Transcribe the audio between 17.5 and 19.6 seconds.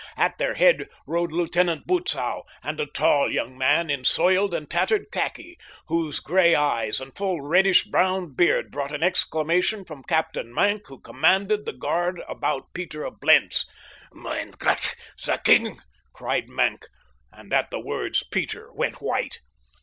at the words Peter went white.